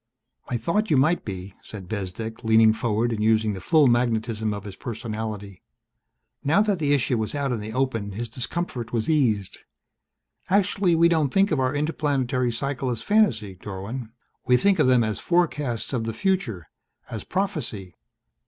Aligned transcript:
"I 0.49 0.57
thought 0.57 0.89
you 0.89 0.97
might 0.97 1.23
be," 1.23 1.53
said 1.61 1.87
Bezdek, 1.87 2.43
leaning 2.43 2.73
forward 2.73 3.11
and 3.11 3.23
using 3.23 3.53
the 3.53 3.61
full 3.61 3.85
magnetism 3.85 4.51
of 4.51 4.63
his 4.63 4.75
personality. 4.75 5.61
Now 6.43 6.63
that 6.63 6.79
the 6.79 6.91
issue 6.93 7.19
was 7.19 7.35
out 7.35 7.51
in 7.51 7.59
the 7.59 7.71
open 7.73 8.13
his 8.13 8.27
discomfort 8.27 8.91
was 8.91 9.11
eased. 9.11 9.59
"Actually 10.49 10.95
we 10.95 11.07
don't 11.07 11.31
think 11.31 11.51
of 11.51 11.59
our 11.59 11.75
interplanetary 11.75 12.51
cycle 12.51 12.89
as 12.89 13.03
fantasy, 13.03 13.53
Dorwin. 13.53 14.09
We 14.47 14.57
think 14.57 14.79
of 14.79 14.87
them 14.87 15.03
as 15.03 15.19
forecasts 15.19 15.93
of 15.93 16.05
the 16.05 16.13
future, 16.15 16.67
as 17.11 17.23
prophecy." 17.23 17.93